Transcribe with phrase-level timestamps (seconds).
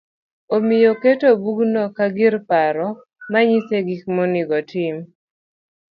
[0.55, 2.87] Omiyo oketo bugno ka gir paro
[3.31, 4.95] ma nyise gik ma onego otim